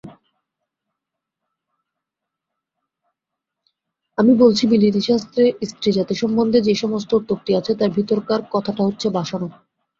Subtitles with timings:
[4.17, 9.47] আমি বলছি বিলিতি শাস্ত্রে স্ত্রীজাতিসম্বন্ধে যে-সমস্ত অত্যুক্তি আছে তার ভিতরকার কথাটা হচ্ছে বাসনা।